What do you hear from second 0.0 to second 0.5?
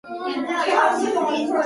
This became